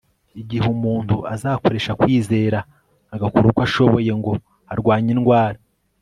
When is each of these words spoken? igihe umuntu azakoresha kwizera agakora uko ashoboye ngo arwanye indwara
igihe 0.41 0.65
umuntu 0.75 1.15
azakoresha 1.33 1.91
kwizera 1.99 2.59
agakora 3.15 3.45
uko 3.47 3.61
ashoboye 3.67 4.11
ngo 4.19 4.31
arwanye 4.73 5.09
indwara 5.15 5.59